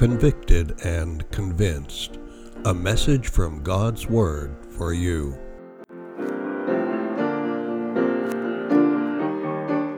convicted, 0.00 0.80
and 0.82 1.30
convinced. 1.30 2.18
A 2.64 2.72
message 2.72 3.28
from 3.28 3.62
God's 3.62 4.06
Word 4.06 4.56
for 4.70 4.94
you. 4.94 5.38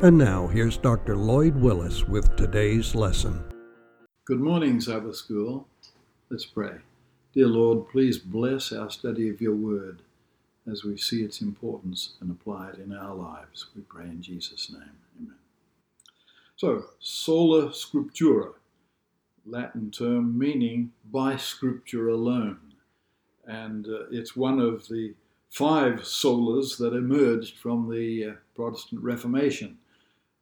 And 0.02 0.18
now, 0.18 0.48
here's 0.48 0.76
Dr. 0.76 1.16
Lloyd 1.16 1.54
Willis 1.54 2.02
with 2.02 2.34
today's 2.34 2.96
lesson. 2.96 3.44
Good 4.24 4.40
morning, 4.40 4.80
Sabbath 4.80 5.14
School. 5.14 5.68
Let's 6.30 6.46
pray. 6.46 6.78
Dear 7.32 7.46
Lord, 7.46 7.88
please 7.88 8.18
bless 8.18 8.72
our 8.72 8.90
study 8.90 9.30
of 9.30 9.40
your 9.40 9.54
word 9.54 10.00
as 10.68 10.82
we 10.82 10.96
see 10.96 11.22
its 11.22 11.40
importance 11.40 12.14
and 12.20 12.28
apply 12.28 12.70
it 12.70 12.80
in 12.80 12.92
our 12.92 13.14
lives. 13.14 13.66
We 13.76 13.82
pray 13.82 14.06
in 14.06 14.20
Jesus' 14.20 14.68
name. 14.68 14.98
Amen. 15.20 15.36
So, 16.56 16.86
sola 16.98 17.68
scriptura, 17.68 18.54
Latin 19.46 19.90
term 19.90 20.38
meaning 20.38 20.92
by 21.10 21.36
scripture 21.36 22.08
alone. 22.08 22.58
And 23.44 23.86
uh, 23.86 24.06
it's 24.10 24.36
one 24.36 24.60
of 24.60 24.88
the 24.88 25.14
five 25.50 26.00
solas 26.00 26.78
that 26.78 26.94
emerged 26.94 27.58
from 27.58 27.90
the 27.90 28.24
uh, 28.24 28.32
Protestant 28.54 29.02
Reformation. 29.02 29.78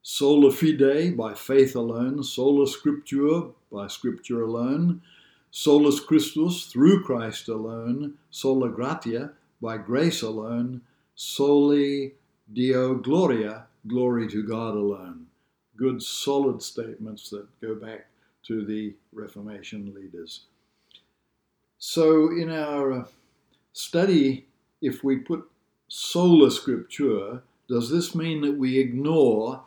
Sola 0.03 0.51
fide, 0.51 1.17
by 1.17 1.35
faith 1.35 1.75
alone, 1.77 2.23
sola 2.23 2.67
scriptura, 2.67 3.53
by 3.71 3.87
scripture 3.87 4.43
alone, 4.43 5.03
solus 5.51 6.01
Christus, 6.01 6.67
through 6.67 7.03
Christ 7.03 7.49
alone, 7.49 8.15
sola 8.31 8.69
gratia, 8.71 9.33
by 9.61 9.77
grace 9.77 10.23
alone, 10.23 10.81
soli 11.15 12.15
Deo 12.53 12.95
gloria, 12.95 13.67
glory 13.87 14.27
to 14.29 14.43
God 14.43 14.75
alone. 14.75 15.27
Good 15.77 16.03
solid 16.03 16.63
statements 16.63 17.31
that 17.31 17.47
go 17.61 17.75
back 17.75 18.07
to 18.47 18.65
the 18.65 18.95
Reformation 19.13 19.95
leaders. 19.95 20.47
So, 21.79 22.31
in 22.31 22.51
our 22.51 22.93
uh, 22.93 23.05
study, 23.73 24.47
if 24.83 25.03
we 25.03 25.17
put 25.17 25.49
sola 25.89 26.49
scriptura, 26.49 27.43
does 27.69 27.91
this 27.91 28.15
mean 28.15 28.41
that 28.43 28.57
we 28.57 28.79
ignore 28.79 29.63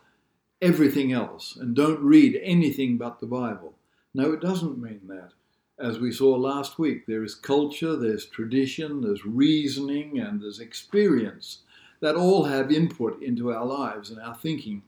everything 0.61 1.11
else 1.11 1.55
and 1.55 1.75
don't 1.75 2.01
read 2.01 2.39
anything 2.43 2.97
but 2.97 3.19
the 3.19 3.25
Bible? 3.25 3.73
No, 4.13 4.31
it 4.31 4.41
doesn't 4.41 4.81
mean 4.81 5.01
that. 5.07 5.31
As 5.79 5.99
we 5.99 6.11
saw 6.11 6.35
last 6.35 6.77
week, 6.77 7.07
there 7.07 7.23
is 7.23 7.33
culture, 7.33 7.95
there's 7.95 8.25
tradition, 8.27 9.01
there's 9.01 9.25
reasoning, 9.25 10.19
and 10.19 10.41
there's 10.41 10.59
experience 10.59 11.59
that 11.99 12.15
all 12.15 12.43
have 12.43 12.71
input 12.71 13.21
into 13.23 13.51
our 13.51 13.65
lives 13.65 14.11
and 14.11 14.19
our 14.19 14.35
thinking. 14.35 14.83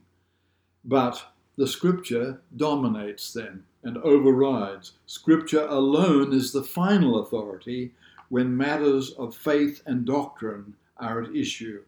But 0.84 1.24
the 1.56 1.66
scripture 1.66 2.40
dominates 2.56 3.32
them 3.32 3.64
and 3.86 3.98
overrides. 3.98 4.94
Scripture 5.06 5.64
alone 5.66 6.32
is 6.32 6.50
the 6.50 6.64
final 6.64 7.20
authority 7.20 7.92
when 8.28 8.56
matters 8.56 9.12
of 9.12 9.36
faith 9.36 9.80
and 9.86 10.04
doctrine 10.04 10.74
are 10.96 11.22
at 11.22 11.36
issue. 11.36 11.82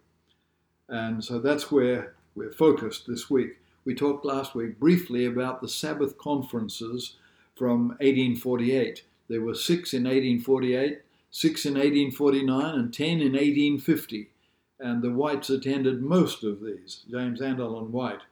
And 0.89 1.25
so 1.25 1.41
that's 1.41 1.73
where 1.73 2.15
we're 2.37 2.53
focused 2.53 3.09
this 3.09 3.29
week. 3.29 3.59
We 3.85 3.97
talked 3.97 4.25
last 4.25 4.55
week 4.55 4.79
briefly 4.79 5.27
about 5.27 5.61
the 5.61 5.69
Sabbath 5.69 6.17
conferences 6.19 7.17
from 7.57 7.89
1848. 7.99 9.03
There 9.29 9.43
were 9.43 9.57
six 9.57 9.93
in 9.93 10.05
1848, 10.05 11.01
six 11.33 11.67
in 11.67 11.75
1849, 11.75 12.75
and 12.77 12.95
ten 12.95 13.21
in 13.21 13.33
1850. 13.33 14.31
And 14.79 15.03
the 15.03 15.11
Whites 15.11 15.51
attended 15.51 16.01
most 16.01 16.45
of 16.45 16.61
these, 16.63 17.01
James 17.11 17.41
and 17.41 17.59
Ellen 17.59 17.91
White. 17.91 18.23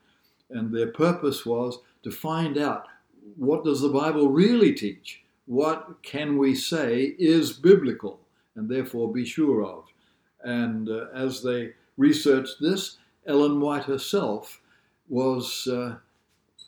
And 0.49 0.73
their 0.73 0.87
purpose 0.87 1.45
was 1.45 1.79
to 2.03 2.11
find 2.11 2.57
out 2.57 2.87
what 3.35 3.63
does 3.63 3.81
the 3.81 3.89
Bible 3.89 4.29
really 4.29 4.73
teach? 4.73 5.23
What 5.45 6.03
can 6.03 6.37
we 6.37 6.55
say 6.55 7.15
is 7.17 7.53
biblical 7.53 8.19
and 8.55 8.69
therefore 8.69 9.11
be 9.11 9.25
sure 9.25 9.63
of? 9.63 9.85
And 10.43 10.89
uh, 10.89 11.07
as 11.13 11.41
they 11.41 11.73
researched 11.97 12.57
this, 12.59 12.97
Ellen 13.25 13.59
White 13.59 13.85
herself 13.85 14.61
was 15.09 15.67
uh, 15.67 15.97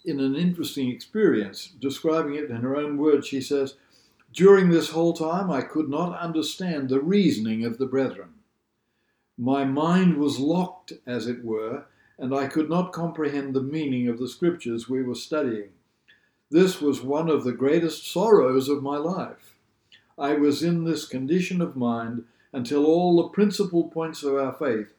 in 0.06 0.20
an 0.20 0.36
interesting 0.36 0.90
experience. 0.90 1.68
Describing 1.80 2.36
it 2.36 2.50
in 2.50 2.58
her 2.58 2.76
own 2.76 2.98
words, 2.98 3.28
she 3.28 3.42
says, 3.42 3.76
During 4.34 4.70
this 4.70 4.90
whole 4.90 5.14
time, 5.14 5.52
I 5.52 5.62
could 5.62 5.90
not 5.90 6.18
understand 6.18 6.90
the 6.90 7.02
reasoning 7.02 7.66
of 7.66 7.78
the 7.78 7.86
brethren. 7.86 8.30
My 9.38 9.64
mind 9.64 10.18
was 10.18 10.40
locked, 10.40 10.94
as 11.06 11.28
it 11.28 11.44
were, 11.44 11.86
and 12.18 12.36
I 12.36 12.48
could 12.48 12.70
not 12.70 12.92
comprehend 12.92 13.54
the 13.54 13.62
meaning 13.62 14.08
of 14.10 14.20
the 14.20 14.28
scriptures 14.28 14.90
we 14.90 15.02
were 15.02 15.16
studying. 15.16 15.70
This 16.52 16.82
was 16.82 17.02
one 17.02 17.30
of 17.30 17.44
the 17.44 17.52
greatest 17.52 18.12
sorrows 18.12 18.70
of 18.70 18.82
my 18.82 18.98
life. 18.98 19.56
I 20.18 20.34
was 20.34 20.64
in 20.64 20.84
this 20.84 21.06
condition 21.06 21.62
of 21.62 21.76
mind 21.76 22.26
until 22.52 22.86
all 22.86 23.18
the 23.18 23.30
principal 23.30 23.84
points 23.84 24.24
of 24.24 24.36
our 24.36 24.54
faith 24.54 24.94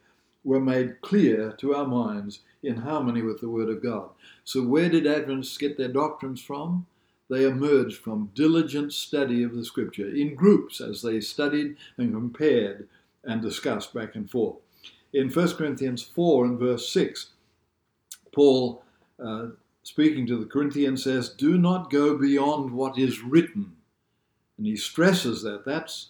were 0.44 0.60
made 0.60 1.00
clear 1.00 1.52
to 1.58 1.74
our 1.74 1.86
minds 1.86 2.40
in 2.62 2.76
harmony 2.76 3.22
with 3.22 3.40
the 3.40 3.48
Word 3.48 3.68
of 3.68 3.82
God. 3.82 4.10
So, 4.44 4.62
where 4.62 4.88
did 4.88 5.06
Adventists 5.06 5.58
get 5.58 5.76
their 5.76 5.88
doctrines 5.88 6.40
from? 6.40 6.86
They 7.28 7.44
emerged 7.44 7.98
from 7.98 8.30
diligent 8.34 8.92
study 8.92 9.42
of 9.42 9.54
the 9.54 9.64
Scripture 9.64 10.08
in 10.08 10.34
groups 10.34 10.80
as 10.80 11.02
they 11.02 11.20
studied 11.20 11.76
and 11.98 12.12
compared 12.12 12.88
and 13.24 13.42
discussed 13.42 13.92
back 13.92 14.14
and 14.14 14.30
forth. 14.30 14.56
In 15.12 15.28
1 15.30 15.56
Corinthians 15.56 16.02
4 16.02 16.44
and 16.44 16.58
verse 16.58 16.88
6, 16.90 17.30
Paul, 18.32 18.82
uh, 19.22 19.48
speaking 19.82 20.26
to 20.26 20.38
the 20.38 20.46
Corinthians, 20.46 21.04
says, 21.04 21.28
Do 21.28 21.58
not 21.58 21.90
go 21.90 22.16
beyond 22.16 22.70
what 22.72 22.98
is 22.98 23.22
written. 23.22 23.76
And 24.56 24.66
he 24.66 24.76
stresses 24.76 25.42
that. 25.42 25.64
That's 25.64 26.08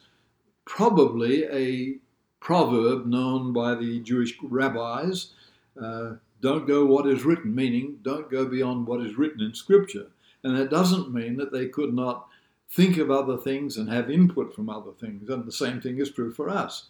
probably 0.64 1.44
a 1.44 1.98
proverb 2.41 3.06
known 3.06 3.53
by 3.53 3.75
the 3.75 4.00
Jewish 4.00 4.36
rabbis 4.42 5.32
uh, 5.80 6.14
don't 6.41 6.66
go 6.66 6.86
what 6.86 7.06
is 7.06 7.25
written, 7.25 7.54
meaning 7.54 7.98
don't 8.03 8.30
go 8.30 8.47
beyond 8.47 8.86
what 8.86 9.03
is 9.03 9.16
written 9.16 9.42
in 9.42 9.54
Scripture. 9.54 10.06
And 10.42 10.56
that 10.56 10.70
doesn't 10.70 11.12
mean 11.12 11.36
that 11.36 11.53
they 11.53 11.69
could 11.69 11.92
not 11.92 12.28
think 12.70 12.97
of 12.97 13.10
other 13.10 13.36
things 13.36 13.76
and 13.76 13.91
have 13.91 14.10
input 14.10 14.54
from 14.54 14.70
other 14.70 14.92
things. 14.92 15.28
And 15.28 15.44
the 15.44 15.53
same 15.53 15.80
thing 15.80 15.98
is 15.98 16.10
true 16.10 16.32
for 16.32 16.48
us. 16.48 16.88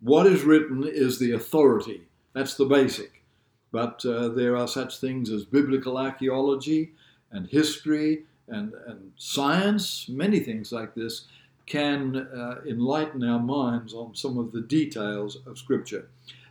What 0.00 0.26
is 0.26 0.42
written 0.42 0.84
is 0.86 1.18
the 1.18 1.32
authority, 1.32 2.02
that's 2.34 2.54
the 2.54 2.64
basic. 2.64 3.19
But 3.72 4.04
uh, 4.04 4.28
there 4.28 4.56
are 4.56 4.68
such 4.68 4.98
things 4.98 5.30
as 5.30 5.44
biblical 5.44 5.96
archaeology 5.96 6.92
and 7.30 7.46
history 7.46 8.24
and, 8.48 8.74
and 8.86 9.12
science, 9.16 10.08
many 10.08 10.40
things 10.40 10.72
like 10.72 10.94
this 10.94 11.26
can 11.66 12.16
uh, 12.16 12.60
enlighten 12.68 13.22
our 13.22 13.38
minds 13.38 13.94
on 13.94 14.14
some 14.14 14.38
of 14.38 14.50
the 14.50 14.60
details 14.60 15.38
of 15.46 15.56
Scripture. 15.56 16.08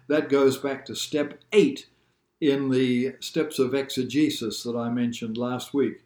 That 0.07 0.29
goes 0.29 0.57
back 0.57 0.85
to 0.85 0.95
step 0.95 1.39
eight 1.51 1.87
in 2.39 2.69
the 2.69 3.15
steps 3.19 3.59
of 3.59 3.75
exegesis 3.75 4.63
that 4.63 4.77
I 4.77 4.89
mentioned 4.89 5.37
last 5.37 5.73
week. 5.73 6.03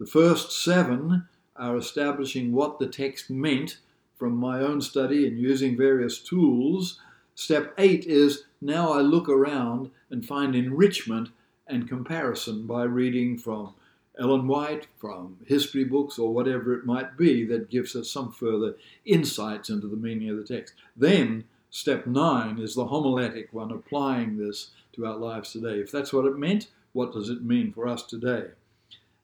The 0.00 0.06
first 0.06 0.50
seven 0.50 1.28
are 1.54 1.76
establishing 1.76 2.52
what 2.52 2.78
the 2.78 2.88
text 2.88 3.30
meant 3.30 3.78
from 4.18 4.36
my 4.36 4.60
own 4.60 4.80
study 4.80 5.26
and 5.26 5.38
using 5.38 5.76
various 5.76 6.18
tools. 6.18 6.98
Step 7.36 7.72
eight 7.78 8.04
is 8.06 8.44
now 8.60 8.92
I 8.92 9.00
look 9.00 9.28
around 9.28 9.90
and 10.10 10.24
find 10.24 10.54
enrichment 10.54 11.30
and 11.66 11.88
comparison 11.88 12.66
by 12.66 12.84
reading 12.84 13.38
from 13.38 13.74
Ellen 14.18 14.48
White, 14.48 14.88
from 14.96 15.36
history 15.46 15.84
books, 15.84 16.18
or 16.18 16.34
whatever 16.34 16.74
it 16.74 16.84
might 16.84 17.16
be 17.16 17.44
that 17.46 17.70
gives 17.70 17.94
us 17.94 18.10
some 18.10 18.32
further 18.32 18.74
insights 19.04 19.70
into 19.70 19.86
the 19.86 19.96
meaning 19.96 20.28
of 20.30 20.36
the 20.36 20.44
text. 20.44 20.74
Then, 20.96 21.44
step 21.70 22.06
nine 22.06 22.58
is 22.58 22.74
the 22.74 22.86
homiletic 22.86 23.52
one, 23.52 23.70
applying 23.70 24.36
this 24.36 24.70
to 24.94 25.06
our 25.06 25.16
lives 25.16 25.52
today. 25.52 25.78
If 25.78 25.92
that's 25.92 26.12
what 26.12 26.24
it 26.24 26.36
meant, 26.36 26.68
what 26.92 27.12
does 27.12 27.28
it 27.28 27.44
mean 27.44 27.72
for 27.72 27.86
us 27.86 28.02
today? 28.02 28.48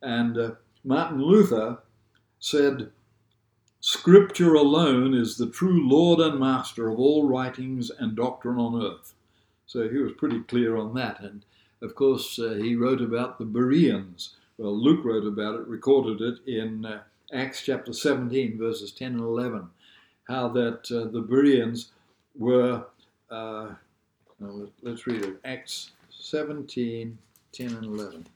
And 0.00 0.38
uh, 0.38 0.50
Martin 0.84 1.22
Luther 1.22 1.78
said, 2.38 2.90
Scripture 3.80 4.54
alone 4.54 5.12
is 5.12 5.36
the 5.36 5.50
true 5.50 5.88
Lord 5.88 6.20
and 6.20 6.38
Master 6.38 6.88
of 6.88 6.98
all 6.98 7.26
writings 7.26 7.90
and 7.90 8.14
doctrine 8.14 8.58
on 8.58 8.80
earth. 8.80 9.13
So 9.74 9.88
he 9.88 9.98
was 9.98 10.12
pretty 10.12 10.38
clear 10.42 10.76
on 10.76 10.94
that. 10.94 11.18
And 11.18 11.44
of 11.82 11.96
course, 11.96 12.38
uh, 12.38 12.54
he 12.62 12.76
wrote 12.76 13.00
about 13.00 13.40
the 13.40 13.44
Bereans 13.44 14.36
well, 14.56 14.72
Luke 14.72 15.04
wrote 15.04 15.26
about 15.26 15.56
it, 15.56 15.66
recorded 15.66 16.20
it 16.20 16.48
in 16.48 16.86
uh, 16.86 17.02
Acts 17.32 17.62
chapter 17.62 17.92
17, 17.92 18.56
verses 18.56 18.92
10 18.92 19.14
and 19.14 19.20
11, 19.20 19.66
how 20.28 20.46
that 20.50 20.88
uh, 20.92 21.10
the 21.10 21.20
Bereans 21.20 21.90
were, 22.38 22.84
uh, 23.32 23.70
let's 24.82 25.08
read 25.08 25.24
it, 25.24 25.40
Acts 25.44 25.90
17, 26.10 27.18
10 27.50 27.66
and 27.66 27.84
11. 27.84 28.26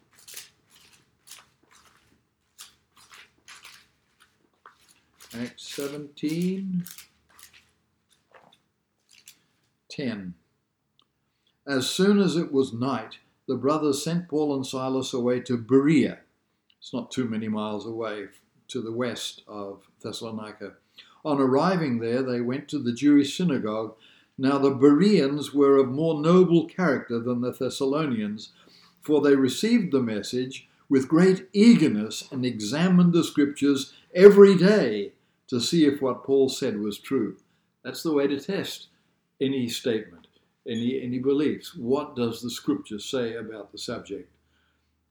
Acts 5.41 5.69
17, 5.69 6.85
10. 9.89 10.35
As 11.69 11.87
soon 11.87 12.19
as 12.19 12.35
it 12.35 12.51
was 12.51 12.73
night, 12.73 13.19
the 13.47 13.55
brothers 13.55 14.03
sent 14.03 14.27
Paul 14.27 14.55
and 14.55 14.67
Silas 14.67 15.13
away 15.13 15.41
to 15.41 15.59
Berea. 15.59 16.21
It's 16.79 16.95
not 16.95 17.11
too 17.11 17.27
many 17.27 17.47
miles 17.47 17.85
away 17.85 18.29
to 18.69 18.81
the 18.81 18.93
west 18.93 19.43
of 19.47 19.83
Thessalonica. 20.03 20.77
On 21.27 21.39
arriving 21.39 21.99
there, 21.99 22.23
they 22.23 22.41
went 22.41 22.69
to 22.69 22.79
the 22.79 22.95
Jewish 22.95 23.37
synagogue. 23.37 23.95
Now 24.39 24.57
the 24.57 24.71
Bereans 24.71 25.53
were 25.53 25.77
of 25.77 25.91
more 25.91 26.19
noble 26.19 26.67
character 26.67 27.19
than 27.19 27.43
the 27.43 27.53
Thessalonians, 27.53 28.53
for 29.03 29.21
they 29.21 29.37
received 29.37 29.93
the 29.93 30.01
message 30.01 30.67
with 30.89 31.07
great 31.07 31.51
eagerness 31.53 32.33
and 32.33 32.47
examined 32.47 33.13
the 33.13 33.23
scriptures 33.23 33.93
every 34.15 34.57
day 34.57 35.13
to 35.49 35.61
see 35.61 35.85
if 35.85 36.01
what 36.01 36.25
Paul 36.25 36.49
said 36.49 36.79
was 36.79 36.99
true. 36.99 37.37
That's 37.85 38.03
the 38.03 38.15
way 38.15 38.27
to 38.27 38.41
test 38.41 38.87
any 39.39 39.69
statement, 39.69 40.28
any, 40.69 41.19
beliefs. 41.19 41.75
What 41.75 42.15
does 42.15 42.43
the 42.43 42.51
scripture 42.51 42.99
say 42.99 43.37
about 43.37 43.73
the 43.73 43.79
subject? 43.79 44.31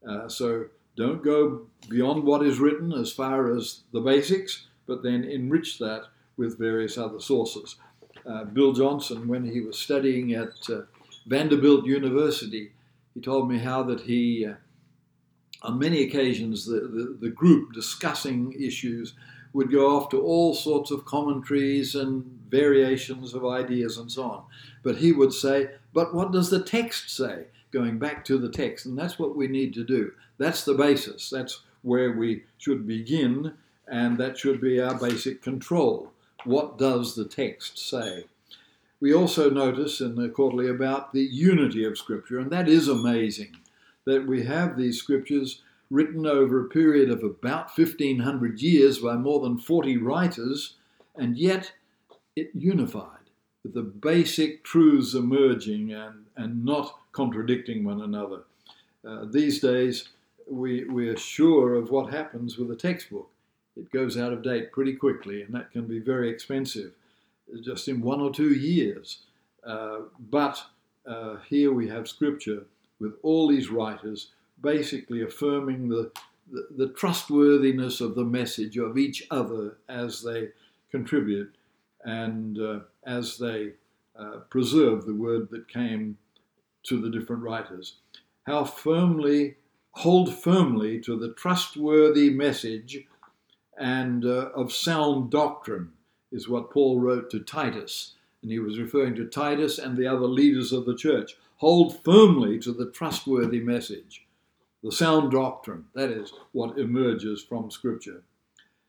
Uh, 0.08 0.30
so 0.30 0.66
don't 0.96 1.24
go 1.24 1.68
beyond 1.90 2.24
what 2.24 2.46
is 2.46 2.60
written 2.60 2.94
as 2.94 3.12
far 3.12 3.56
as 3.56 3.82
the 3.92 4.02
basics, 4.02 4.68
but 4.86 5.04
then 5.04 5.24
enrich 5.24 5.80
that 5.80 6.06
with 6.38 6.60
various 6.60 6.98
other 6.98 7.20
sources. 7.20 7.76
Uh, 8.26 8.44
Bill 8.46 8.74
Johnsson, 8.74 9.28
when 9.28 9.46
he 9.46 9.62
was 9.62 9.78
studying 9.78 10.34
at 10.34 10.70
uh, 10.70 10.82
Vanderbilt 11.26 11.86
University, 11.86 12.72
he 13.14 13.22
told 13.22 13.50
me 13.50 13.58
how 13.58 13.84
that 13.84 14.02
he, 14.02 14.46
uh, 14.46 14.54
on 15.62 15.80
many 15.80 16.04
occasions, 16.04 16.66
the, 16.66 16.82
the, 16.82 17.18
the, 17.20 17.30
group 17.30 17.74
discussing 17.74 18.54
issues 18.54 19.14
would 19.58 19.72
go 19.72 19.98
off 19.98 20.10
to 20.10 20.22
all 20.22 20.54
sorts 20.54 20.92
of 20.92 21.04
commentaries 21.04 21.96
and 21.96 22.24
variations 22.48 23.34
of 23.34 23.44
ideas 23.44 23.98
and 23.98 24.12
so 24.12 24.24
on. 24.24 24.44
But 24.84 24.98
he 24.98 25.12
would 25.12 25.34
say, 25.34 25.72
But 25.94 26.14
what 26.14 26.32
does 26.32 26.52
the 26.52 26.64
text 26.64 27.10
say? 27.10 27.48
Going 27.72 27.98
back 27.98 28.24
to 28.26 28.38
the 28.38 28.52
text. 28.52 28.86
And 28.86 28.96
that's 28.96 29.18
what 29.18 29.36
we 29.36 29.48
need 29.48 29.74
to 29.74 29.84
do. 29.84 30.12
That's 30.38 30.64
the 30.64 30.76
basis. 30.76 31.32
That's 31.32 31.62
where 31.82 32.12
we 32.12 32.44
should 32.60 32.86
begin, 32.86 33.56
and 33.88 34.20
that 34.20 34.38
should 34.38 34.62
be 34.62 34.80
our 34.80 34.94
basic 34.94 35.42
control. 35.42 36.12
What 36.44 36.78
does 36.78 37.16
the 37.16 37.26
text 37.26 37.80
say? 37.80 38.26
We 39.00 39.12
also 39.12 39.50
notice 39.50 40.02
in 40.02 40.16
the 40.16 40.30
quarterly 40.30 40.70
about 40.70 41.14
the 41.14 41.24
unity 41.24 41.84
of 41.84 41.98
Scripture, 41.98 42.38
and 42.38 42.52
that 42.52 42.70
is 42.70 42.88
amazing 42.88 43.56
that 44.06 44.28
we 44.28 44.44
have 44.44 44.78
these 44.78 45.00
scriptures 45.00 45.64
written 45.90 46.26
over 46.26 46.60
a 46.60 46.70
period 46.70 47.10
of 47.10 47.24
about 47.24 47.78
1500 47.78 48.62
years 48.62 49.00
by 49.00 49.16
more 49.16 49.40
than 49.40 49.58
40 49.58 49.98
writers, 49.98 50.76
and 51.16 51.38
yet 51.38 51.72
it 52.36 52.52
unified, 52.54 53.30
with 53.64 53.74
the 53.74 53.82
basic 53.82 54.64
truths 54.64 55.14
emerging 55.14 55.94
and, 55.94 56.26
and 56.36 56.66
not 56.66 57.00
contradicting 57.12 57.84
one 57.84 58.02
another. 58.02 58.42
Uh, 59.08 59.26
these 59.32 59.60
days, 59.60 60.10
we, 60.50 60.84
we 60.86 61.08
are 61.08 61.18
sure 61.18 61.76
of 61.76 61.90
what 61.90 62.14
happens 62.14 62.58
with 62.58 62.70
a 62.72 62.76
textbook. 62.76 63.30
It 63.76 63.92
goes 63.92 64.18
out 64.18 64.34
of 64.34 64.44
date 64.44 64.72
pretty 64.72 64.94
quickly, 64.94 65.42
and 65.42 65.54
that 65.54 65.72
can 65.72 65.86
be 65.86 66.00
very 66.00 66.30
expensive 66.30 66.92
just 67.62 67.88
in 67.88 68.02
one 68.02 68.20
or 68.20 68.32
two 68.32 68.54
years. 68.54 69.20
Uh, 69.66 70.00
but 70.20 70.62
uh, 71.06 71.38
here 71.48 71.72
we 71.72 71.88
have 71.88 72.08
scripture 72.08 72.66
with 73.00 73.14
all 73.24 73.48
these 73.48 73.70
writers 73.70 74.32
basically 74.62 75.22
affirming 75.22 75.90
the, 75.90 76.12
the, 76.52 76.68
the, 76.76 76.90
trustworthiness 76.94 78.02
of 78.02 78.16
the 78.16 78.24
message 78.24 78.78
of 78.78 78.98
each 78.98 79.28
other 79.30 79.78
as 79.88 80.24
they 80.24 80.50
contribute 80.90 81.56
and 82.04 82.60
uh, 82.60 82.80
as 83.06 83.38
they 83.38 83.72
uh, 84.18 84.40
preserve 84.50 85.06
the 85.06 85.14
word 85.14 85.50
that 85.52 85.68
came 85.68 86.18
to 86.84 87.00
the 87.02 87.10
different 87.10 87.44
writers. 87.44 87.96
How 88.46 88.64
firmly, 88.64 89.56
hold 89.92 90.34
firmly 90.34 91.00
to 91.02 91.18
the 91.18 91.34
trustworthy 91.34 92.30
message 92.30 93.06
and 93.78 94.26
uh, 94.26 94.50
of 94.56 94.72
sound 94.72 95.30
doctrine 95.30 95.92
is 96.32 96.50
what 96.50 96.72
Paul 96.72 97.00
wrote 97.00 97.30
to 97.32 97.40
Titus. 97.40 98.16
And 98.42 98.52
he 98.52 98.60
was 98.60 98.80
referring 98.80 99.16
to 99.16 99.26
Titus 99.26 99.78
and 99.80 99.98
the 99.98 100.08
other 100.08 100.28
leaders 100.28 100.72
of 100.72 100.86
the 100.86 100.96
church. 100.96 101.36
Hold 101.58 102.04
firmly 102.04 102.60
to 102.60 102.72
the 102.72 102.92
trustworthy 102.92 103.60
message, 103.60 104.27
the 104.84 104.92
sound 104.92 105.32
doctrine. 105.32 105.86
That 105.96 106.10
is 106.10 106.32
what 106.52 106.78
emerges 106.78 107.42
from 107.42 107.72
Scripture. 107.72 108.24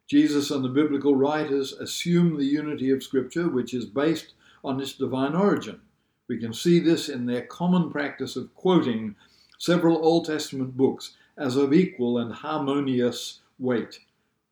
Jesus 0.07 0.51
and 0.51 0.65
the 0.65 0.69
biblical 0.69 1.15
writers 1.15 1.73
assume 1.73 2.37
the 2.37 2.45
unity 2.45 2.91
of 2.91 3.03
Scripture, 3.03 3.49
which 3.49 3.75
is 3.75 3.85
based 3.85 4.35
on 4.65 4.81
its 4.81 4.93
divine 4.93 5.35
origin. 5.35 5.81
We 6.29 6.39
can 6.39 6.53
see 6.53 6.79
this 6.79 7.09
in 7.09 7.27
their 7.27 7.43
common 7.43 7.91
practice 7.91 8.37
of 8.37 8.55
quoting 8.55 9.17
several 9.59 10.05
Old 10.05 10.27
Testament 10.27 10.77
books 10.77 11.17
as 11.37 11.57
of 11.57 11.73
equal 11.73 12.19
and 12.19 12.33
harmonious 12.33 13.41
weight. 13.59 14.01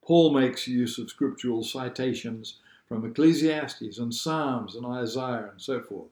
Paul 0.03 0.33
makes 0.33 0.69
use 0.69 0.99
of 0.99 1.11
scriptural 1.11 1.63
citations 1.65 2.59
from 2.89 3.05
Ecclesiastes 3.05 3.99
and 3.99 4.15
Psalms 4.15 4.77
and 4.77 4.87
Isaiah 4.87 5.51
and 5.51 5.61
so 5.61 5.81
forth. 5.81 6.09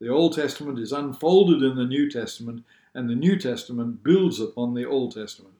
The 0.00 0.08
Old 0.08 0.34
Testament 0.34 0.78
is 0.80 0.92
unfolded 0.92 1.62
in 1.62 1.76
the 1.76 1.84
New 1.84 2.10
Testament, 2.10 2.64
and 2.94 3.08
the 3.08 3.14
New 3.14 3.38
Testament 3.38 4.02
builds 4.02 4.40
upon 4.40 4.74
the 4.74 4.84
Old 4.84 5.14
Testament. 5.14 5.54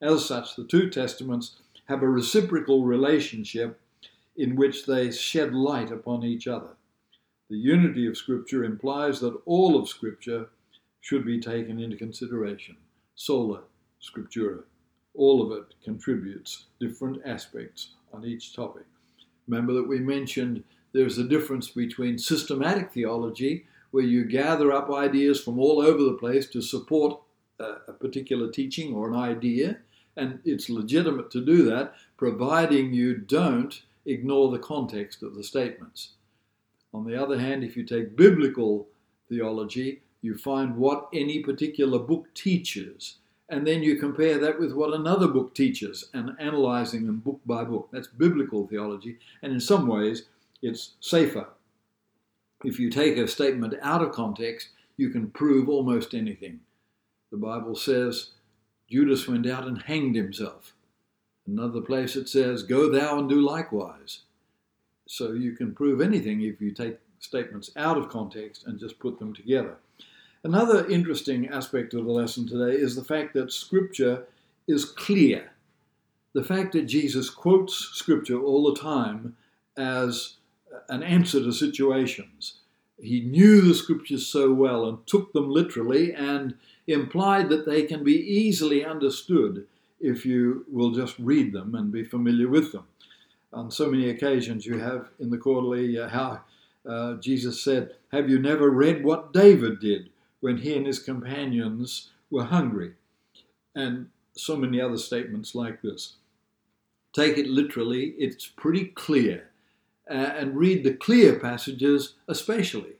As 0.00 0.24
such, 0.24 0.56
the 0.56 0.64
two 0.64 0.88
Testaments 0.90 1.56
have 1.86 2.02
a 2.02 2.08
reciprocal 2.08 2.84
relationship 2.84 3.80
in 4.36 4.56
which 4.56 4.86
they 4.86 5.10
shed 5.10 5.54
light 5.54 5.90
upon 5.90 6.22
each 6.22 6.46
other. 6.46 6.76
The 7.48 7.56
unity 7.56 8.06
of 8.06 8.16
Scripture 8.16 8.64
implies 8.64 9.20
that 9.20 9.40
all 9.46 9.78
of 9.78 9.88
Scripture 9.88 10.48
should 11.00 11.24
be 11.24 11.40
taken 11.40 11.78
into 11.80 11.96
consideration. 11.96 12.76
Sola 13.14 13.62
Scriptura. 14.02 14.62
All 15.14 15.40
of 15.40 15.56
it 15.56 15.74
contributes 15.82 16.64
different 16.80 17.22
aspects 17.24 17.90
on 18.12 18.24
each 18.24 18.54
topic. 18.54 18.84
Remember 19.48 19.72
that 19.74 19.88
we 19.88 20.00
mentioned 20.00 20.64
there's 20.92 21.18
a 21.18 21.24
difference 21.24 21.68
between 21.68 22.18
systematic 22.18 22.92
theology, 22.92 23.66
where 23.96 24.04
you 24.04 24.26
gather 24.26 24.72
up 24.72 24.90
ideas 24.90 25.42
from 25.42 25.58
all 25.58 25.80
over 25.80 26.02
the 26.04 26.18
place 26.18 26.46
to 26.46 26.60
support 26.60 27.18
a, 27.58 27.94
particular 27.94 28.50
teaching 28.50 28.92
or 28.92 29.08
an 29.08 29.16
idea, 29.16 29.78
and 30.18 30.38
it's 30.44 30.68
legitimate 30.68 31.30
to 31.30 31.42
do 31.42 31.62
that, 31.64 31.94
providing 32.18 32.92
you 32.92 33.16
don't 33.16 33.80
ignore 34.04 34.50
the 34.50 34.58
context 34.58 35.22
of 35.22 35.34
the 35.34 35.42
statements. 35.42 36.10
On 36.92 37.06
the 37.06 37.16
other 37.16 37.38
hand, 37.38 37.64
if 37.64 37.74
you 37.74 37.84
take 37.84 38.18
biblical 38.18 38.86
theology, 39.30 40.02
you 40.20 40.36
find 40.36 40.76
what 40.76 41.08
any 41.14 41.38
particular 41.38 41.98
book 41.98 42.26
teaches 42.34 43.16
and 43.48 43.66
then 43.66 43.82
you 43.82 43.96
compare 43.96 44.36
that 44.36 44.60
with 44.60 44.74
what 44.74 44.92
another 44.92 45.26
book 45.26 45.54
teaches 45.54 46.10
and 46.12 46.36
analyzing 46.38 47.06
them 47.06 47.20
book 47.20 47.40
by 47.46 47.64
book. 47.64 47.88
That's 47.92 48.08
biblical 48.08 48.66
theology, 48.66 49.16
and 49.40 49.54
in 49.54 49.60
some 49.60 49.86
ways, 49.86 50.24
it's 50.60 50.96
safer. 51.00 51.46
If 52.64 52.78
you 52.78 52.90
take 52.90 53.16
a 53.16 53.28
statement 53.28 53.74
out 53.82 54.02
of 54.02 54.12
context, 54.12 54.70
you 54.96 55.10
can 55.10 55.30
prove 55.30 55.68
almost 55.68 56.14
anything. 56.14 56.60
The 57.30 57.36
Bible 57.36 57.74
says 57.74 58.30
Judas 58.90 59.28
went 59.28 59.46
out 59.46 59.66
and 59.66 59.82
hanged 59.82 60.16
himself. 60.16 60.72
Another 61.46 61.80
place 61.80 62.16
it 62.16 62.28
says, 62.28 62.62
Go 62.62 62.90
thou 62.90 63.18
and 63.18 63.28
do 63.28 63.40
likewise. 63.40 64.20
So 65.06 65.32
you 65.32 65.52
can 65.52 65.74
prove 65.74 66.00
anything 66.00 66.40
if 66.42 66.60
you 66.60 66.72
take 66.72 66.98
statements 67.20 67.70
out 67.76 67.96
of 67.96 68.08
context 68.08 68.64
and 68.66 68.78
just 68.78 68.98
put 68.98 69.18
them 69.18 69.34
together. 69.34 69.76
Another 70.44 70.88
interesting 70.88 71.48
aspect 71.48 71.94
of 71.94 72.04
the 72.04 72.12
lesson 72.12 72.46
today 72.46 72.76
is 72.76 72.94
the 72.94 73.04
fact 73.04 73.34
that 73.34 73.52
Scripture 73.52 74.26
is 74.68 74.84
clear. 74.84 75.50
The 76.34 76.44
fact 76.44 76.72
that 76.72 76.82
Jesus 76.82 77.30
quotes 77.30 77.74
Scripture 77.94 78.40
all 78.40 78.72
the 78.72 78.80
time 78.80 79.36
as 79.76 80.34
an 80.88 81.02
answer 81.02 81.40
to 81.40 81.52
situations. 81.52 82.58
He 83.00 83.20
knew 83.20 83.60
the 83.60 83.74
Scriptures 83.74 84.26
so 84.26 84.52
well 84.52 84.88
and 84.88 85.06
took 85.06 85.32
them 85.32 85.50
literally 85.50 86.12
and 86.12 86.54
implied 86.86 87.48
that 87.50 87.66
they 87.66 87.82
can 87.82 88.04
be 88.04 88.16
easily 88.16 88.84
understood 88.84 89.66
if 90.00 90.24
you 90.24 90.64
will 90.70 90.92
just 90.92 91.18
read 91.18 91.52
them 91.52 91.74
and 91.74 91.92
be 91.92 92.04
familiar 92.04 92.48
with 92.48 92.72
them. 92.72 92.84
On 93.52 93.70
so 93.70 93.90
many 93.90 94.08
occasions, 94.10 94.66
you 94.66 94.78
have 94.78 95.08
in 95.18 95.30
the 95.30 95.38
quarterly 95.38 95.98
uh, 95.98 96.08
how 96.08 96.40
uh, 96.88 97.14
Jesus 97.14 97.62
said, 97.62 97.94
Have 98.12 98.28
you 98.28 98.38
never 98.38 98.70
read 98.70 99.04
what 99.04 99.32
David 99.32 99.80
did? 99.80 100.10
when 100.40 100.58
he 100.58 100.76
and 100.76 100.86
his 100.86 100.98
companions 100.98 102.10
were 102.30 102.44
hungry, 102.44 102.92
and 103.74 104.08
so 104.36 104.56
many 104.56 104.80
other 104.80 104.96
statements 104.96 105.54
like 105.54 105.82
this. 105.82 106.14
Take 107.12 107.38
it 107.38 107.48
literally, 107.48 108.14
it's 108.18 108.46
pretty 108.46 108.84
clear, 108.84 109.50
uh, 110.10 110.32
and 110.36 110.56
read 110.56 110.84
the 110.84 110.94
clear 110.94 111.38
passages 111.38 112.14
especially, 112.28 112.94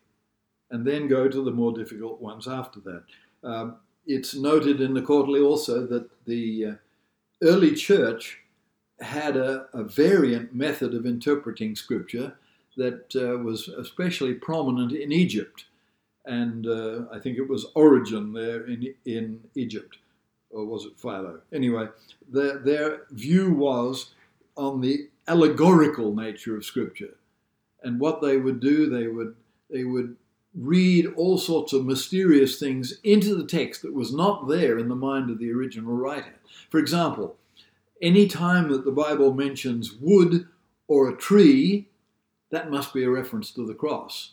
and 0.70 0.86
then 0.86 1.08
go 1.08 1.28
to 1.28 1.44
the 1.44 1.50
more 1.50 1.72
difficult 1.72 2.20
ones 2.20 2.48
after 2.48 2.80
that. 2.80 3.04
Um, 3.42 3.76
it's 4.06 4.34
noted 4.34 4.80
in 4.80 4.94
the 4.94 5.02
quarterly 5.02 5.40
also 5.40 5.86
that 5.86 6.08
the 6.26 6.64
uh, 6.64 6.75
early 7.42 7.75
church 7.75 8.38
had 9.00 9.36
a, 9.36 9.66
a, 9.75 9.84
variant 9.84 10.54
method 10.54 10.94
of 10.94 11.04
interpreting 11.04 11.76
scripture 11.76 12.34
that 12.76 13.14
uh, 13.14 13.36
was 13.42 13.68
especially 13.68 14.32
prominent 14.32 14.92
in 14.92 15.12
Egypt 15.12 15.66
and 16.26 16.66
uh, 16.66 17.02
I 17.12 17.18
think 17.18 17.38
it 17.38 17.48
was 17.48 17.66
Origen 17.75 18.32
there 18.32 18.66
in, 18.66 18.92
in 19.04 19.40
Egypt, 19.54 19.98
or 20.50 20.64
was 20.64 20.84
it 20.84 20.98
Philo? 20.98 21.40
Anyway, 21.52 21.86
their, 22.28 22.58
their 22.58 23.02
view 23.10 23.52
was 23.52 24.12
on 24.56 24.80
the 24.80 25.08
allegorical 25.28 26.14
nature 26.14 26.56
of 26.56 26.64
Scripture. 26.64 27.16
And 27.83 28.00
what 28.00 28.21
they 28.21 28.37
would 28.37 28.61
do, 28.61 28.88
they 28.88 29.06
would 29.06 29.35
they 29.71 29.85
would 29.85 30.16
read 30.54 31.06
all 31.16 31.37
sorts 31.37 31.73
of 31.73 31.85
mysterious 31.85 32.59
things 32.59 32.99
into 33.04 33.35
the 33.35 33.47
text 33.47 33.83
that 33.83 33.92
was 33.92 34.14
not 34.14 34.49
there 34.49 34.78
in 34.78 34.88
the 34.88 34.95
mind 34.95 35.30
of 35.30 35.38
the 35.38 35.52
original 35.52 35.92
writer. 35.92 36.35
For 36.71 36.78
example, 36.78 37.37
any 38.00 38.26
time 38.26 38.71
that 38.71 38.85
the 38.85 38.92
Bible 38.92 39.35
mentions 39.35 39.92
wood 39.92 40.49
or 40.88 41.09
a 41.09 41.16
tree, 41.16 41.88
that 42.50 42.71
must 42.71 42.95
be 42.95 43.04
a 43.04 43.11
reference 43.11 43.50
to 43.52 43.66
the 43.66 43.75
cross. 43.75 44.33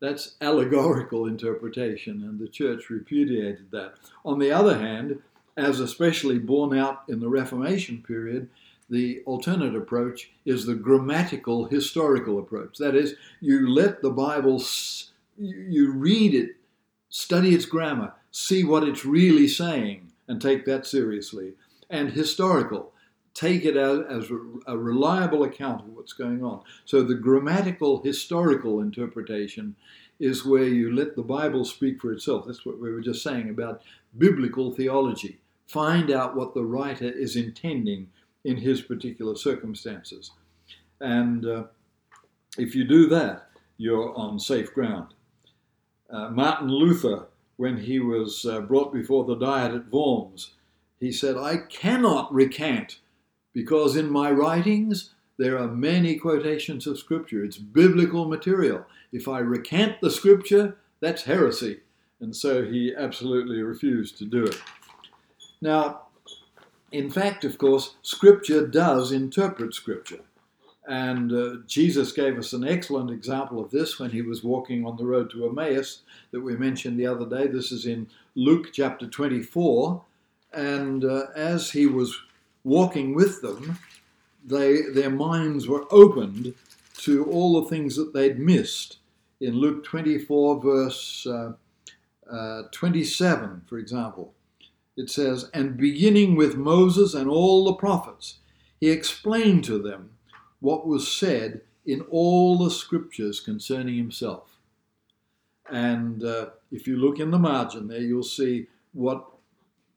That's 0.00 0.36
allegorical 0.40 1.26
interpretation, 1.26 2.22
and 2.22 2.38
the 2.38 2.48
church 2.48 2.90
repudiated 2.90 3.70
that. 3.72 3.94
On 4.24 4.38
the 4.38 4.52
other 4.52 4.78
hand, 4.78 5.20
as 5.56 5.80
especially 5.80 6.38
borne 6.38 6.78
out 6.78 7.02
in 7.08 7.20
the 7.20 7.28
Reformation 7.28 8.02
period, 8.06 8.48
the 8.88 9.22
alternate 9.26 9.74
approach 9.74 10.30
is 10.44 10.64
the 10.64 10.74
grammatical 10.74 11.66
historical 11.66 12.38
approach. 12.38 12.78
That 12.78 12.94
is, 12.94 13.14
you 13.40 13.68
let 13.68 14.02
the 14.02 14.10
Bible, 14.10 14.62
you 15.36 15.92
read 15.92 16.34
it, 16.34 16.50
study 17.08 17.54
its 17.54 17.66
grammar, 17.66 18.14
see 18.30 18.62
what 18.64 18.84
it's 18.84 19.04
really 19.04 19.48
saying, 19.48 20.12
and 20.28 20.40
take 20.40 20.64
that 20.66 20.86
seriously. 20.86 21.54
And 21.90 22.10
historical, 22.10 22.92
take 23.34 23.64
it 23.64 23.76
as, 23.76 24.00
as 24.08 24.30
a 24.66 24.76
reliable 24.76 25.42
account 25.42 25.82
of 25.82 25.88
what's 25.88 26.12
going 26.12 26.44
on. 26.44 26.62
So 26.84 27.02
the 27.02 27.14
grammatical 27.14 28.02
historical 28.02 28.80
interpretation 28.80 29.76
is 30.18 30.46
where 30.46 30.64
you 30.64 30.94
let 30.94 31.14
the 31.14 31.22
Bible 31.22 31.64
speak 31.64 32.00
for 32.00 32.12
itself. 32.12 32.46
That's 32.46 32.64
what 32.64 32.80
we 32.80 32.90
were 32.90 33.02
just 33.02 33.22
saying 33.22 33.50
about 33.50 33.82
biblical 34.16 34.72
theology. 34.72 35.40
Find 35.66 36.10
out 36.10 36.36
what 36.36 36.54
the 36.54 36.64
writer 36.64 37.10
is 37.10 37.36
intending 37.36 38.08
in 38.46 38.56
his 38.56 38.80
particular 38.80 39.34
circumstances. 39.34 40.30
And 41.00 41.44
uh, 41.44 41.64
if 42.56 42.74
you 42.74 42.84
do 42.84 43.08
that, 43.08 43.50
you're 43.76 44.16
on 44.16 44.38
safe 44.38 44.72
ground. 44.72 45.08
Uh, 46.08 46.30
Martin 46.30 46.68
Luther, 46.68 47.26
when 47.56 47.76
he 47.76 47.98
was 47.98 48.46
uh, 48.46 48.60
brought 48.60 48.92
before 48.92 49.24
the 49.24 49.34
Diet 49.34 49.74
at 49.74 49.92
Worms, 49.92 50.52
he 51.00 51.10
said, 51.10 51.36
I 51.36 51.56
cannot 51.68 52.32
recant 52.32 53.00
because 53.52 53.96
in 53.96 54.08
my 54.08 54.30
writings 54.30 55.10
there 55.38 55.58
are 55.58 55.68
many 55.68 56.14
quotations 56.16 56.86
of 56.86 56.98
Scripture. 56.98 57.44
It's 57.44 57.58
biblical 57.58 58.28
material. 58.28 58.86
If 59.12 59.26
I 59.26 59.40
recant 59.40 60.00
the 60.00 60.10
Scripture, 60.10 60.76
that's 61.00 61.24
heresy. 61.24 61.80
And 62.20 62.34
so 62.34 62.64
he 62.64 62.94
absolutely 62.96 63.60
refused 63.60 64.16
to 64.18 64.24
do 64.24 64.44
it. 64.44 64.56
Now, 65.60 66.05
in 66.92 67.10
fact, 67.10 67.44
of 67.44 67.58
course, 67.58 67.94
Scripture 68.02 68.66
does 68.66 69.12
interpret 69.12 69.74
Scripture. 69.74 70.20
And 70.88 71.32
uh, 71.32 71.56
Jesus 71.66 72.12
gave 72.12 72.38
us 72.38 72.52
an 72.52 72.66
excellent 72.66 73.10
example 73.10 73.60
of 73.60 73.72
this 73.72 73.98
when 73.98 74.10
he 74.10 74.22
was 74.22 74.44
walking 74.44 74.86
on 74.86 74.96
the 74.96 75.04
road 75.04 75.30
to 75.30 75.46
Emmaus 75.46 76.02
that 76.30 76.40
we 76.40 76.56
mentioned 76.56 76.98
the 76.98 77.08
other 77.08 77.26
day. 77.28 77.48
This 77.48 77.72
is 77.72 77.86
in 77.86 78.06
Luke 78.36 78.68
chapter 78.72 79.08
24. 79.08 80.00
And 80.52 81.04
uh, 81.04 81.24
as 81.34 81.72
he 81.72 81.86
was 81.86 82.16
walking 82.62 83.14
with 83.14 83.42
them, 83.42 83.78
they, 84.44 84.82
their 84.82 85.10
minds 85.10 85.66
were 85.66 85.84
opened 85.90 86.54
to 86.98 87.24
all 87.24 87.60
the 87.60 87.68
things 87.68 87.96
that 87.96 88.14
they'd 88.14 88.38
missed. 88.38 88.98
In 89.40 89.54
Luke 89.54 89.84
24, 89.84 90.60
verse 90.62 91.26
uh, 91.26 91.52
uh 92.30 92.62
27, 92.72 93.62
for 93.66 93.78
example, 93.78 94.32
it 94.96 95.10
says, 95.10 95.50
And 95.52 95.76
beginning 95.76 96.36
with 96.36 96.56
Moses 96.56 97.14
and 97.14 97.28
all 97.28 97.64
the 97.64 97.74
prophets, 97.74 98.38
he 98.80 98.90
explained 98.90 99.64
to 99.64 99.78
them 99.78 100.10
what 100.60 100.86
was 100.86 101.10
said 101.10 101.62
in 101.84 102.00
all 102.10 102.58
the 102.58 102.70
scriptures 102.70 103.40
concerning 103.40 103.96
himself. 103.96 104.58
And 105.70 106.24
uh, 106.24 106.50
if 106.70 106.86
you 106.86 106.96
look 106.96 107.20
in 107.20 107.30
the 107.30 107.38
margin 107.38 107.88
there, 107.88 108.00
you'll 108.00 108.22
see 108.22 108.66
what 108.92 109.26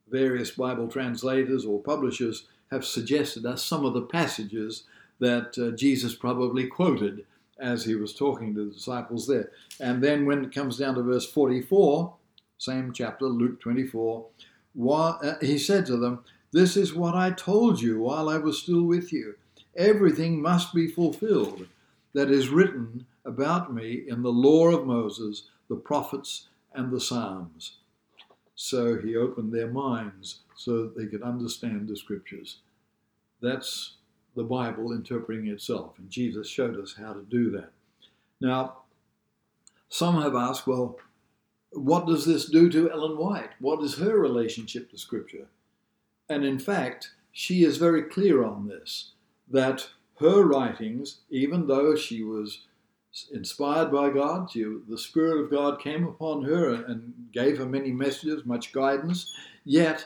various 0.10 0.52
Bible 0.52 0.88
translators 0.88 1.66
or 1.66 1.82
publishers 1.82 2.48
have 2.72 2.86
suggested 2.86 3.46
as 3.46 3.64
some 3.64 3.86
of 3.86 3.94
the 3.94 4.02
passages 4.02 4.84
that 5.20 5.58
uh, 5.58 5.76
Jesus 5.76 6.16
probably 6.16 6.68
quoted 6.68 7.26
as 7.60 7.86
he 7.86 7.96
was 7.96 8.14
talking 8.14 8.56
to 8.56 8.66
the 8.66 8.72
disciples 8.72 9.28
there. 9.28 9.52
And 9.80 10.04
then 10.04 10.26
when 10.26 10.44
it 10.44 10.54
comes 10.54 10.78
down 10.78 10.96
to 10.96 11.04
verse 11.04 11.30
44, 11.30 12.16
same 12.58 12.94
chapter, 12.94 13.26
Luke 13.26 13.60
24, 13.60 14.26
uh, 14.78 15.36
he 15.42 15.58
said 15.58 15.86
to 15.88 15.98
them, 15.98 16.24
This 16.52 16.78
is 16.78 16.94
what 16.94 17.16
I 17.16 17.32
told 17.32 17.82
you 17.82 18.00
while 18.02 18.30
I 18.30 18.38
was 18.38 18.62
still 18.62 18.84
with 18.84 19.12
you. 19.12 19.36
Everything 19.76 20.42
must 20.42 20.74
be 20.74 20.88
fulfilled 20.88 21.68
that 22.14 22.32
is 22.32 22.50
written 22.50 23.06
about 23.26 23.74
me 23.74 24.04
in 24.08 24.24
the 24.24 24.32
law 24.32 24.70
of 24.70 24.86
Moses, 24.86 25.44
the 25.70 25.76
prophets, 25.76 26.48
and 26.74 26.92
the 26.92 27.00
Psalms. 27.00 27.78
So 28.56 29.00
he 29.00 29.16
opened 29.16 29.54
their 29.54 29.70
minds 29.70 30.40
so 30.56 30.84
that 30.84 30.98
they 30.98 31.06
could 31.06 31.22
understand 31.22 31.88
the 31.88 31.96
scriptures. 31.96 32.58
That's 33.42 33.96
the 34.36 34.44
Bible 34.44 34.92
interpreting 34.92 35.48
itself, 35.48 35.98
and 35.98 36.10
Jesus 36.10 36.48
showed 36.48 36.80
us 36.80 36.96
how 36.98 37.14
to 37.14 37.22
do 37.24 37.52
that. 37.52 37.72
Now, 38.42 38.80
some 39.88 40.22
have 40.22 40.36
asked, 40.36 40.68
well, 40.68 40.98
what 41.72 42.08
does 42.08 42.26
this 42.26 42.46
do 42.46 42.70
to 42.70 42.92
Ellen 42.92 43.18
White? 43.18 43.52
What 43.60 43.84
is 43.84 43.98
her 43.98 44.18
relationship 44.18 44.90
to 44.92 44.98
Scripture? 44.98 45.48
And 46.28 46.46
in 46.46 46.60
fact, 46.60 47.12
she 47.32 47.64
is 47.64 47.78
very 47.78 48.04
clear 48.04 48.44
on 48.44 48.68
this 48.68 49.12
that 49.50 49.90
her 50.20 50.44
writings, 50.44 51.20
even 51.30 51.68
though 51.68 51.96
she 51.96 52.24
was 52.24 52.66
inspired 53.32 53.92
by 53.92 54.10
God, 54.10 54.52
she, 54.52 54.64
the 54.88 54.98
Spirit 54.98 55.44
of 55.44 55.52
God 55.52 55.82
came 55.82 56.06
upon 56.06 56.44
her 56.44 56.74
and 56.74 57.14
gave 57.32 57.58
her 57.58 57.66
many 57.66 57.92
messages, 57.92 58.46
much 58.46 58.72
guidance, 58.72 59.34
yet, 59.66 60.06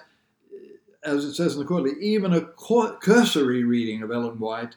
as 1.04 1.26
it 1.26 1.34
says 1.34 1.54
in 1.54 1.60
the 1.60 1.66
quarterly, 1.66 2.00
even 2.02 2.34
a 2.34 2.42
cursory 2.42 3.64
reading 3.64 4.04
of 4.04 4.12
Ellen 4.12 4.40
White, 4.40 4.76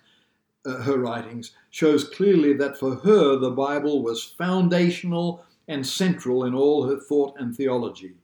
uh, 0.64 0.82
her 0.82 0.98
writings, 0.98 1.52
shows 1.70 2.08
clearly 2.08 2.52
that 2.54 2.76
for 2.78 2.96
her 2.96 3.36
the 3.36 3.50
Bible 3.50 4.02
was 4.02 4.24
foundational 4.24 5.44
and 5.68 5.86
central 5.86 6.44
in 6.44 6.54
all 6.54 6.88
her 6.88 6.98
thought 6.98 7.34
and 7.38 7.54
theology. 7.54 8.14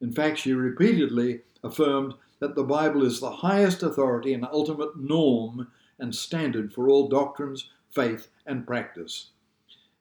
In 0.00 0.12
fact, 0.12 0.38
she 0.38 0.52
repeatedly 0.52 1.40
affirmed 1.62 2.14
that 2.40 2.54
the 2.54 2.64
Bible 2.64 3.04
is 3.04 3.20
the 3.20 3.30
highest 3.30 3.82
authority 3.82 4.34
and 4.34 4.44
ultimate 4.52 4.96
norm 4.98 5.68
and 5.98 6.14
standard 6.14 6.72
for 6.72 6.88
all 6.88 7.08
doctrines, 7.08 7.70
faith, 7.90 8.28
and 8.46 8.66
practice. 8.66 9.30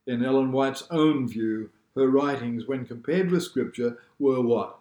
In 0.06 0.26
Ellen 0.26 0.52
White's 0.52 0.84
own 0.92 1.28
view, 1.28 1.70
her 1.96 2.08
writings, 2.08 2.68
when 2.68 2.86
compared 2.86 3.32
with 3.32 3.44
Scripture, 3.44 4.00
were 4.20 4.42
what? 4.42 4.80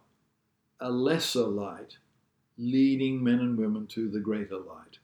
A 0.81 0.91
lesser 0.91 1.45
light, 1.47 1.99
leading 2.59 3.23
men 3.23 3.39
and 3.39 3.57
women 3.57 3.87
to 3.89 4.09
the 4.09 4.21
greater 4.21 4.59
light. 4.59 4.99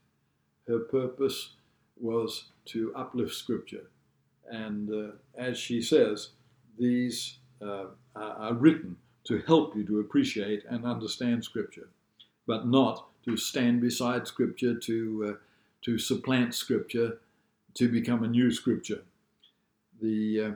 Her 0.67 0.81
purpose 0.81 1.51
was 2.01 2.47
to 2.67 2.93
uplift 2.95 3.35
Scripture. 3.35 3.91
And 4.51 4.91
uh, 4.91 5.13
as 5.37 5.59
she 5.59 5.81
says, 5.83 6.31
these 6.79 7.39
uh, 7.61 7.87
are 8.15 8.55
written 8.55 8.97
to 9.25 9.43
help 9.47 9.77
you 9.77 9.85
to 9.85 10.01
appreciate 10.01 10.65
and 10.69 10.85
understand 10.85 11.45
Scripture, 11.45 11.89
but 12.47 12.67
not 12.67 13.07
to 13.25 13.37
stand 13.37 13.81
beside 13.81 14.27
Scripture, 14.27 14.75
to, 14.75 15.35
uh, 15.35 15.45
to 15.83 15.99
supplant 15.99 16.55
Scripture, 16.55 17.19
to 17.75 17.89
become 17.89 18.25
a 18.25 18.29
new 18.29 18.51
Scripture. 18.51 19.03
The 20.01 20.41
uh, 20.41 20.51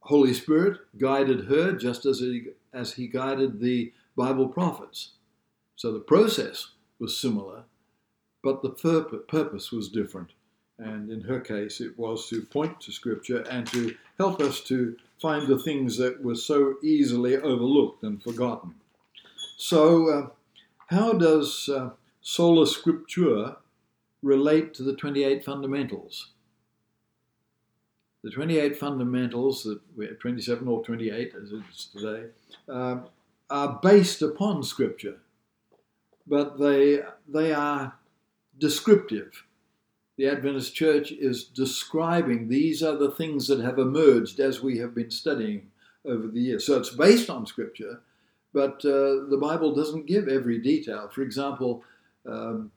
Holy 0.00 0.32
Spirit 0.32 0.78
guided 0.98 1.46
her 1.46 1.72
just 1.72 2.06
as 2.06 2.20
he, 2.20 2.48
as 2.72 2.94
he 2.94 3.06
guided 3.06 3.60
the 3.60 3.92
Bible 4.16 4.48
prophets. 4.48 5.10
So 5.76 5.92
the 5.92 6.00
process 6.00 6.68
was 6.98 7.20
similar, 7.20 7.64
but 8.42 8.62
the 8.62 8.70
purpose 9.28 9.70
was 9.70 9.88
different. 9.88 10.30
And 10.78 11.10
in 11.10 11.22
her 11.22 11.40
case, 11.40 11.80
it 11.80 11.98
was 11.98 12.28
to 12.28 12.42
point 12.42 12.80
to 12.82 12.92
Scripture 12.92 13.42
and 13.50 13.66
to 13.68 13.94
help 14.16 14.40
us 14.40 14.60
to 14.64 14.96
find 15.20 15.46
the 15.46 15.58
things 15.58 15.96
that 15.96 16.22
were 16.22 16.36
so 16.36 16.76
easily 16.82 17.36
overlooked 17.36 18.02
and 18.04 18.22
forgotten. 18.22 18.74
So, 19.56 20.08
uh, 20.08 20.28
how 20.86 21.14
does 21.14 21.68
uh, 21.68 21.90
sola 22.20 22.64
scriptura 22.66 23.56
relate 24.22 24.74
to 24.74 24.82
the 24.82 24.94
28 24.94 25.44
fundamentals? 25.44 26.30
The 28.22 28.30
28 28.30 28.76
fundamentals, 28.76 29.64
that 29.64 29.80
we're 29.96 30.14
27 30.14 30.66
or 30.66 30.84
28 30.84 31.34
as 31.40 31.52
it 31.52 31.62
is 31.72 31.88
today, 31.92 32.26
uh, 32.68 33.00
are 33.50 33.80
based 33.82 34.22
upon 34.22 34.62
Scripture, 34.62 35.18
but 36.26 36.58
they, 36.58 37.00
they 37.26 37.52
are 37.52 37.94
descriptive 38.58 39.44
the 40.18 40.26
Adventist 40.26 40.74
Church 40.74 41.12
is 41.12 41.44
describing 41.44 42.48
these 42.48 42.82
are 42.82 42.96
the 42.96 43.12
things 43.12 43.46
that 43.46 43.60
have 43.60 43.78
emerged 43.78 44.40
as 44.40 44.60
we 44.60 44.78
have 44.78 44.92
been 44.92 45.12
studying 45.12 45.68
over 46.04 46.26
the 46.26 46.40
years. 46.40 46.66
So 46.66 46.76
it's 46.76 46.90
based 46.90 47.30
on 47.30 47.46
Scripture, 47.46 48.00
but 48.52 48.84
uh, 48.84 49.30
the 49.30 49.38
Bible 49.40 49.72
doesn't 49.74 50.06
give 50.06 50.26
every 50.26 50.58
detail. 50.58 51.08
For 51.08 51.22
example, 51.22 51.84
um, 52.26 52.72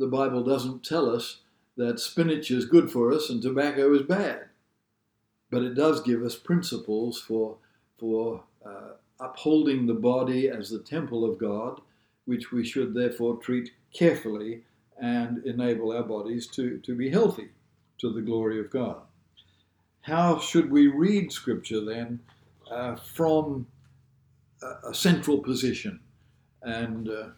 the 0.00 0.08
Bible 0.08 0.42
doesn't 0.42 0.84
tell 0.84 1.08
us 1.08 1.38
that 1.76 2.00
spinach 2.00 2.50
is 2.50 2.64
good 2.64 2.90
for 2.90 3.12
us 3.12 3.30
and 3.30 3.40
tobacco 3.40 3.94
is 3.94 4.02
bad. 4.02 4.46
But 5.50 5.62
it 5.62 5.74
does 5.74 6.02
give 6.02 6.24
us 6.24 6.34
principles 6.34 7.20
for, 7.20 7.56
for 7.98 8.42
uh, 8.66 8.94
upholding 9.20 9.86
the 9.86 9.94
body 9.94 10.48
as 10.48 10.70
the 10.70 10.80
temple 10.80 11.24
of 11.24 11.38
God, 11.38 11.80
which 12.24 12.50
we 12.50 12.64
should 12.64 12.94
therefore 12.94 13.36
treat 13.36 13.70
carefully 13.94 14.64
and 15.00 15.44
enable 15.44 15.92
our 15.92 16.02
bodies 16.02 16.46
to, 16.48 16.78
to 16.78 16.94
be 16.94 17.10
healthy 17.10 17.48
to 17.98 18.12
the 18.12 18.22
glory 18.22 18.60
of 18.60 18.70
God. 18.70 19.02
How 20.02 20.38
should 20.38 20.70
we 20.70 20.86
read 20.86 21.32
Scripture 21.32 21.84
then 21.84 22.20
uh, 22.70 22.96
from 22.96 23.66
a, 24.62 24.88
a, 24.88 24.94
central 24.94 25.38
position? 25.38 26.00
And 26.62 27.08
uh, 27.08 27.28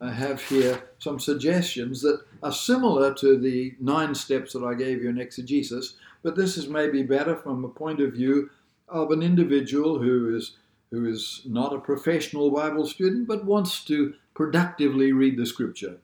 I 0.00 0.12
have 0.12 0.40
here 0.42 0.82
some 0.98 1.18
suggestions 1.18 2.00
that 2.02 2.20
are 2.42 2.52
similar 2.52 3.12
to 3.14 3.38
the 3.38 3.74
nine 3.80 4.14
steps 4.14 4.52
that 4.52 4.64
I 4.64 4.74
gave 4.74 5.02
you 5.02 5.08
in 5.08 5.18
exegesis, 5.18 5.94
but 6.22 6.36
this 6.36 6.56
is 6.56 6.68
maybe 6.68 7.02
better 7.02 7.36
from 7.36 7.64
a 7.64 7.68
point 7.68 8.00
of 8.00 8.12
view 8.12 8.50
of 8.88 9.10
an 9.10 9.22
individual 9.22 9.98
who 9.98 10.36
is 10.36 10.56
who 10.90 11.06
is 11.06 11.40
not 11.46 11.72
a 11.72 11.80
professional 11.80 12.50
Bible 12.50 12.86
student 12.86 13.26
but 13.26 13.46
wants 13.46 13.82
to 13.86 14.12
productively 14.34 15.10
read 15.10 15.38
the 15.38 15.46
Scripture. 15.46 15.96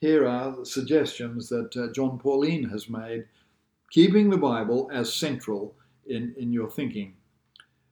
Here 0.00 0.26
are 0.26 0.64
suggestions 0.64 1.48
that 1.48 1.76
uh, 1.76 1.92
Jon 1.92 2.18
Paulien 2.18 2.70
has 2.70 2.88
made, 2.88 3.26
keeping 3.90 4.30
the 4.30 4.36
Bible 4.36 4.88
as 4.92 5.12
central 5.12 5.74
in, 6.06 6.34
in 6.38 6.52
your 6.52 6.70
thinking. 6.70 7.14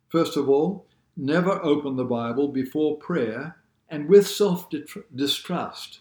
First 0.09 0.37
of 0.37 0.49
all, 0.49 0.87
never 1.17 1.63
open 1.65 1.97
the 1.97 2.05
Bible 2.05 2.49
before 2.49 2.99
prayer 2.99 3.57
and 3.89 4.09
with 4.09 4.27
self 4.27 4.69
distrust. 5.15 6.01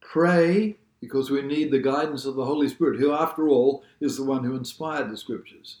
Pray 0.00 0.76
because 1.00 1.30
we 1.30 1.42
need 1.42 1.70
the 1.70 1.78
guidance 1.78 2.24
of 2.24 2.36
the 2.36 2.44
Holy 2.44 2.68
Spirit, 2.68 2.98
who, 2.98 3.12
after 3.12 3.48
all, 3.48 3.84
is 4.00 4.16
the 4.16 4.24
one 4.24 4.44
who 4.44 4.56
inspired 4.56 5.10
the 5.10 5.16
Scriptures 5.16 5.78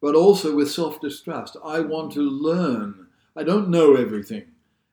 but 0.00 0.14
also 0.14 0.54
with 0.54 0.70
self 0.70 1.00
distrust. 1.00 1.56
I 1.64 1.80
want 1.80 2.12
to 2.12 2.20
learn. 2.20 3.08
I 3.34 3.42
don't 3.42 3.68
know 3.68 3.94
everything. 3.94 4.44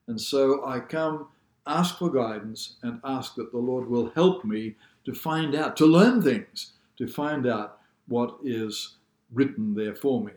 And 0.07 0.19
so 0.19 0.65
I 0.65 0.79
come, 0.79 1.27
ask 1.65 1.97
for 1.97 2.11
guidance, 2.11 2.75
and 2.83 2.99
ask 3.03 3.35
that 3.35 3.51
the 3.51 3.57
Lord 3.57 3.89
will 3.89 4.11
help 4.15 4.43
me 4.43 4.75
to 5.05 5.13
find 5.13 5.55
out, 5.55 5.77
to 5.77 5.85
learn 5.85 6.21
things, 6.21 6.73
to 6.97 7.07
find 7.07 7.47
out 7.47 7.79
what 8.07 8.37
is 8.43 8.95
written 9.33 9.73
there 9.73 9.95
for 9.95 10.23
me. 10.23 10.33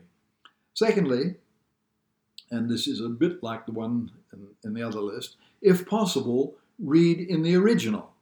Secondly, 0.74 1.36
and 2.50 2.70
this 2.70 2.86
is 2.86 3.00
a 3.00 3.08
bit 3.08 3.42
like 3.42 3.66
the 3.66 3.72
one 3.72 4.10
in, 4.32 4.46
in 4.64 4.74
the 4.74 4.82
other 4.82 5.00
list, 5.00 5.36
if 5.62 5.86
possible, 5.86 6.54
read 6.78 7.18
in 7.18 7.42
the 7.42 7.56
original. 7.56 8.12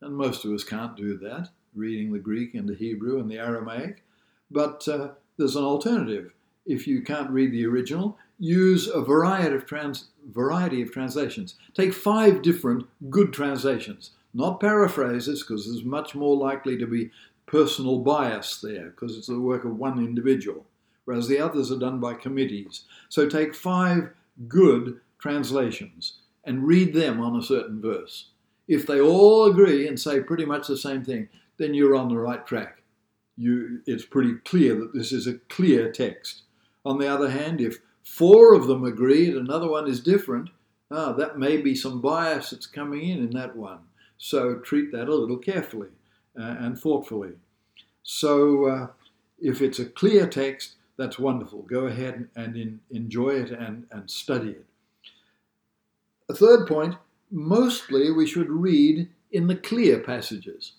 And 0.00 0.16
most 0.16 0.44
of 0.44 0.52
us 0.52 0.64
can't 0.64 0.96
do 0.96 1.16
that, 1.18 1.48
reading 1.74 2.12
the 2.12 2.18
Greek 2.18 2.54
and 2.54 2.68
the 2.68 2.74
Hebrew 2.74 3.18
and 3.18 3.30
the 3.30 3.38
Aramaic. 3.38 4.04
But 4.50 4.86
uh, 4.86 5.10
there's 5.38 5.56
an 5.56 5.64
alternative. 5.64 6.32
If 6.66 6.86
you 6.86 7.02
can't 7.02 7.30
read 7.30 7.52
the 7.52 7.66
original, 7.66 8.18
use 8.42 8.88
a 8.88 9.00
variety 9.00 9.54
of, 9.54 9.66
trans, 9.66 10.08
variety 10.32 10.82
of 10.82 10.92
translations. 10.92 11.54
Take 11.74 11.94
five 11.94 12.42
different 12.42 12.86
good 13.08 13.32
translations, 13.32 14.10
not 14.34 14.60
paraphrases, 14.60 15.42
because 15.42 15.66
there's 15.66 15.84
much 15.84 16.14
more 16.14 16.36
likely 16.36 16.76
to 16.78 16.86
be 16.86 17.10
personal 17.46 17.98
bias 17.98 18.60
there, 18.60 18.90
because 18.90 19.16
it's 19.16 19.28
the 19.28 19.38
work 19.38 19.64
of 19.64 19.78
one 19.78 19.98
individual, 19.98 20.66
whereas 21.04 21.28
the 21.28 21.38
others 21.38 21.70
are 21.70 21.78
done 21.78 22.00
by 22.00 22.14
committees. 22.14 22.84
So 23.08 23.28
take 23.28 23.54
five 23.54 24.10
good 24.48 25.00
translations 25.18 26.18
and 26.44 26.66
read 26.66 26.94
them 26.94 27.20
on 27.20 27.36
a 27.36 27.42
certain 27.42 27.80
verse. 27.80 28.30
If 28.66 28.86
they 28.86 29.00
all 29.00 29.44
agree 29.44 29.86
and 29.86 30.00
say 30.00 30.20
pretty 30.20 30.44
much 30.44 30.66
the 30.66 30.76
same 30.76 31.04
thing, 31.04 31.28
then 31.58 31.74
you're 31.74 31.94
on 31.94 32.08
the 32.08 32.18
right 32.18 32.44
track 32.44 32.82
you, 33.36 33.80
it's 33.86 34.04
pretty 34.04 34.34
clear 34.44 34.74
that 34.76 34.92
this 34.94 35.12
is 35.12 35.26
a 35.26 35.38
clear 35.48 35.90
text. 35.90 36.42
On 36.84 36.98
the 36.98 37.08
other 37.08 37.30
hand, 37.30 37.60
if 37.60 37.78
four 38.02 38.54
of 38.54 38.66
them 38.66 38.84
agree 38.84 39.28
and 39.28 39.36
another 39.36 39.68
one 39.68 39.88
is 39.88 40.00
different, 40.00 40.50
ah, 40.90 41.12
that 41.12 41.38
may 41.38 41.56
be 41.56 41.74
some 41.74 42.00
bias 42.00 42.50
that's 42.50 42.66
coming 42.66 43.08
in 43.08 43.18
in 43.18 43.30
that 43.30 43.56
one. 43.56 43.80
So 44.18 44.56
treat 44.56 44.92
that 44.92 45.08
a 45.08 45.14
little 45.14 45.38
carefully 45.38 45.88
uh, 46.38 46.56
and 46.58 46.78
thoughtfully. 46.78 47.32
So 48.02 48.66
uh, 48.66 48.86
if 49.40 49.60
it's 49.60 49.78
a 49.78 49.86
clear 49.86 50.26
text, 50.26 50.74
that's 50.96 51.18
wonderful. 51.18 51.62
Go 51.62 51.86
ahead 51.86 52.28
and 52.36 52.56
in, 52.56 52.80
enjoy 52.90 53.30
it 53.30 53.50
and, 53.50 53.86
and 53.90 54.10
study 54.10 54.50
it. 54.50 54.66
A 56.28 56.34
third 56.34 56.66
point 56.66 56.96
mostly 57.30 58.10
we 58.12 58.26
should 58.26 58.50
read 58.50 59.08
in 59.30 59.46
the 59.46 59.56
clear 59.56 59.98
passages 59.98 60.74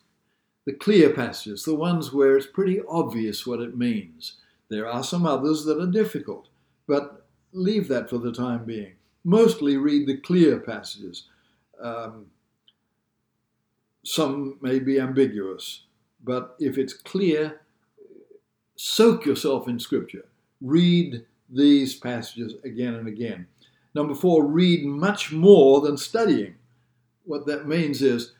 the 0.65 0.73
clear 0.73 1.09
passages, 1.09 1.65
the 1.65 1.75
ones 1.75 2.13
where 2.13 2.37
it's 2.37 2.47
pretty 2.47 2.81
obvious 2.87 3.45
what 3.45 3.59
it 3.59 3.77
means. 3.77 4.37
There 4.69 4.87
are 4.87 5.03
some 5.03 5.25
others 5.25 5.65
that 5.65 5.79
are 5.79 5.87
difficult, 5.87 6.47
but 6.87 7.25
leave 7.51 7.87
that 7.87 8.09
for 8.09 8.17
the 8.17 8.31
time 8.31 8.65
being. 8.65 8.93
Mostly 9.23 9.77
read 9.77 10.07
the 10.07 10.17
clear 10.17 10.59
passages. 10.59 11.25
Um, 11.81 12.27
some 14.03 14.57
may 14.61 14.79
be 14.79 14.99
ambiguous, 14.99 15.83
but 16.23 16.55
if 16.59 16.77
it's 16.77 16.93
clear, 16.93 17.61
soak 18.75 19.25
yourself 19.25 19.67
in 19.67 19.79
Scripture. 19.79 20.25
Read 20.61 21.25
these 21.49 21.95
passages 21.95 22.55
again 22.63 22.95
and 22.95 23.07
again. 23.07 23.47
Number 23.93 24.15
four, 24.15 24.45
read 24.45 24.85
much 24.85 25.31
more 25.31 25.81
than 25.81 25.97
studying. 25.97 26.55
What 27.25 27.45
that 27.45 27.67
means 27.67 28.01
is 28.01 28.33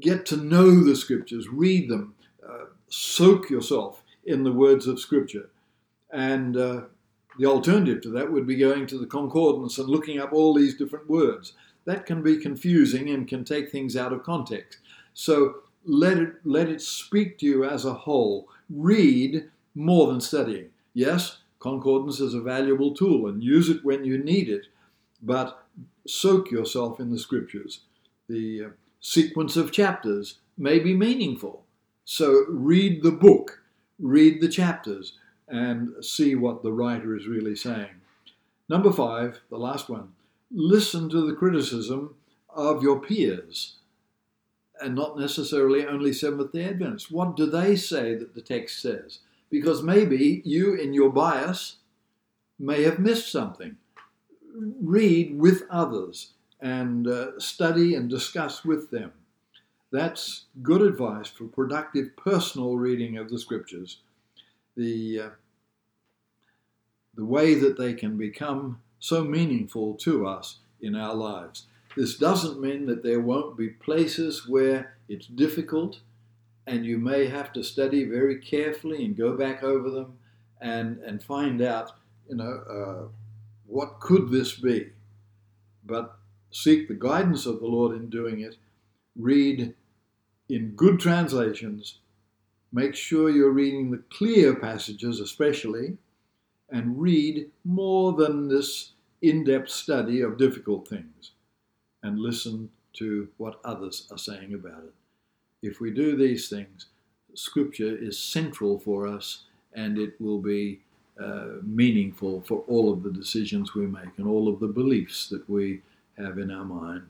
get 0.00 0.26
to 0.26 0.36
know 0.36 0.82
the 0.82 0.96
scriptures, 0.96 1.48
read 1.48 1.88
them, 1.88 2.14
uh, 2.46 2.66
soak 2.88 3.48
yourself 3.48 4.02
in 4.24 4.42
the 4.42 4.52
words 4.52 4.86
of 4.86 5.00
scripture. 5.00 5.48
And 6.12 6.56
uh, 6.56 6.80
the 7.38 7.46
alternative 7.46 8.02
to 8.02 8.10
that 8.10 8.32
would 8.32 8.46
be 8.46 8.56
going 8.56 8.86
to 8.86 8.98
the 8.98 9.06
concordance 9.06 9.78
and 9.78 9.88
looking 9.88 10.18
up 10.18 10.32
all 10.32 10.54
these 10.54 10.76
different 10.76 11.08
words. 11.08 11.52
That 11.84 12.06
can 12.06 12.22
be 12.22 12.38
confusing 12.38 13.10
and 13.10 13.28
can 13.28 13.44
take 13.44 13.70
things 13.70 13.96
out 13.96 14.12
of 14.12 14.22
context. 14.22 14.78
So 15.14 15.56
let 15.84 16.18
it, 16.18 16.34
let 16.44 16.68
it 16.68 16.80
speak 16.80 17.38
to 17.38 17.46
you 17.46 17.64
as 17.64 17.84
a 17.84 17.94
whole. 17.94 18.48
Read 18.68 19.48
more 19.74 20.08
than 20.08 20.20
studying. 20.20 20.70
Yes, 20.94 21.38
concordance 21.60 22.20
is 22.20 22.34
a 22.34 22.40
valuable 22.40 22.94
tool 22.94 23.28
and 23.28 23.42
use 23.42 23.68
it 23.68 23.84
when 23.84 24.04
you 24.04 24.18
need 24.18 24.48
it, 24.48 24.66
but 25.22 25.66
soak 26.06 26.50
yourself 26.50 26.98
in 26.98 27.10
the 27.10 27.18
scriptures. 27.18 27.80
The 28.28 28.64
uh, 28.64 28.68
sequence 29.00 29.56
of 29.56 29.72
chapters 29.72 30.38
may 30.58 30.78
be 30.78 30.94
meaningful. 30.94 31.64
So 32.04 32.46
read 32.48 33.02
the 33.02 33.12
book, 33.12 33.62
read 33.98 34.40
the 34.40 34.48
chapters, 34.48 35.18
and 35.48 36.04
see 36.04 36.34
what 36.34 36.62
the 36.62 36.72
writer 36.72 37.16
is 37.16 37.26
really 37.26 37.56
saying. 37.56 38.00
Number 38.68 38.92
five, 38.92 39.40
the 39.48 39.58
last 39.58 39.88
one, 39.88 40.12
listen 40.50 41.08
to 41.10 41.26
the 41.26 41.36
criticism 41.36 42.14
of 42.48 42.82
your 42.82 43.00
peers 43.00 43.76
and 44.80 44.94
not 44.94 45.18
necessarily 45.18 45.86
only 45.86 46.12
Seventh 46.12 46.52
day 46.52 46.64
Adventists. 46.64 47.10
What 47.10 47.36
do 47.36 47.46
they 47.46 47.76
say 47.76 48.14
that 48.14 48.34
the 48.34 48.42
text 48.42 48.80
says? 48.82 49.20
Because 49.50 49.82
maybe 49.82 50.42
you, 50.44 50.74
in 50.74 50.92
your 50.92 51.10
bias, 51.10 51.76
may 52.58 52.82
have 52.82 52.98
missed 52.98 53.30
something. 53.30 53.76
Read 54.54 55.38
with 55.38 55.62
others 55.70 56.32
and 56.60 57.06
uh, 57.06 57.38
study 57.38 57.94
and 57.94 58.10
discuss 58.10 58.64
with 58.64 58.90
them. 58.90 59.12
That's 59.92 60.46
good 60.62 60.82
advice 60.82 61.28
for 61.28 61.44
productive 61.44 62.16
personal 62.16 62.76
reading 62.76 63.16
of 63.18 63.30
the 63.30 63.38
scriptures. 63.38 63.98
The, 64.76 65.20
uh, 65.20 65.28
the 67.14 67.24
way 67.24 67.54
that 67.54 67.78
they 67.78 67.94
can 67.94 68.16
become 68.16 68.80
so 68.98 69.24
meaningful 69.24 69.94
to 69.94 70.26
us 70.26 70.58
in 70.80 70.94
our 70.94 71.14
lives. 71.14 71.66
This 71.96 72.16
doesn't 72.16 72.60
mean 72.60 72.86
that 72.86 73.02
there 73.02 73.20
won't 73.20 73.56
be 73.56 73.70
places 73.70 74.46
where 74.46 74.96
it's 75.08 75.26
difficult 75.26 76.00
and 76.66 76.84
you 76.84 76.98
may 76.98 77.26
have 77.26 77.52
to 77.52 77.62
study 77.62 78.04
very 78.04 78.38
carefully 78.38 79.04
and 79.04 79.16
go 79.16 79.36
back 79.36 79.62
over 79.62 79.88
them 79.88 80.18
and, 80.60 80.98
and 80.98 81.22
find 81.22 81.62
out, 81.62 81.92
you 82.28 82.36
know, 82.36 82.60
uh, 82.68 83.08
what 83.66 84.00
could 84.00 84.30
this 84.30 84.54
be? 84.54 84.90
But 85.84 86.16
seek 86.50 86.88
the 86.88 86.94
guidance 86.94 87.46
of 87.46 87.60
the 87.60 87.66
Lord 87.66 87.96
in 87.96 88.10
doing 88.10 88.40
it, 88.40 88.56
read 89.14 89.74
in 90.48 90.70
good 90.72 90.98
translations, 90.98 91.98
make 92.72 92.94
sure 92.94 93.30
you're 93.30 93.50
reading 93.50 93.90
the 93.90 94.02
clear 94.10 94.54
passages, 94.54 95.20
especially, 95.20 95.96
and 96.70 97.00
read 97.00 97.50
more 97.64 98.12
than 98.12 98.48
this 98.48 98.92
in 99.22 99.44
depth 99.44 99.70
study 99.70 100.20
of 100.20 100.38
difficult 100.38 100.88
things, 100.88 101.32
and 102.02 102.18
listen 102.18 102.68
to 102.94 103.28
what 103.36 103.60
others 103.64 104.08
are 104.10 104.18
saying 104.18 104.54
about 104.54 104.84
it. 104.84 104.94
If 105.62 105.80
we 105.80 105.90
do 105.90 106.16
these 106.16 106.48
things, 106.48 106.86
Scripture 107.34 107.96
is 107.96 108.18
central 108.18 108.78
for 108.78 109.06
us 109.06 109.44
and 109.74 109.98
it 109.98 110.18
will 110.20 110.38
be 110.38 110.80
uh, 111.22 111.60
meaningful 111.62 112.42
for 112.42 112.64
all 112.66 112.92
of 112.92 113.02
the 113.02 113.10
decisions 113.10 113.74
we 113.74 113.86
make 113.86 114.16
and 114.16 114.26
all 114.26 114.48
of 114.48 114.60
the 114.60 114.66
beliefs 114.66 115.28
that 115.28 115.48
we 115.48 115.82
have 116.16 116.38
in 116.38 116.50
our 116.50 116.64
mind 116.64 117.02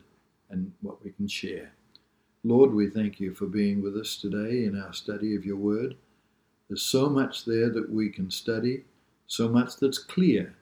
and 0.49 0.71
what 0.81 1.03
we 1.03 1.11
can 1.11 1.27
share. 1.27 1.71
Lord, 2.47 2.73
we 2.73 2.89
thank 2.89 3.19
you 3.19 3.33
for 3.33 3.45
being 3.45 3.81
with 3.81 3.97
us 3.97 4.15
today 4.15 4.63
in 4.63 4.81
our 4.81 4.93
study 4.93 5.35
of 5.35 5.45
your 5.45 5.57
word. 5.57 5.97
There's 6.69 6.81
so 6.81 7.09
much 7.09 7.43
there 7.43 7.69
that 7.69 7.91
we 7.91 8.09
can 8.09 8.31
study, 8.31 8.85
so 9.27 9.49
much 9.49 9.75
that's 9.75 9.97
clear. 9.97 10.55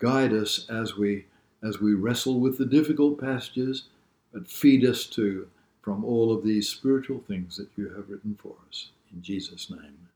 Guide 0.00 0.32
us 0.32 0.68
as 0.68 0.96
we 0.96 1.26
as 1.62 1.80
we 1.80 1.94
wrestle 1.94 2.40
with 2.40 2.58
the 2.58 2.66
difficult 2.66 3.20
passages, 3.20 3.84
but 4.32 4.48
feed 4.48 4.84
us 4.84 5.06
too 5.06 5.46
from 5.80 6.04
all 6.04 6.32
of 6.32 6.42
these 6.42 6.68
spiritual 6.68 7.20
things 7.20 7.56
that 7.56 7.68
you 7.76 7.90
have 7.90 8.10
written 8.10 8.36
for 8.42 8.56
us. 8.68 8.88
In 9.14 9.22
Jesus' 9.22 9.70
name. 9.70 10.08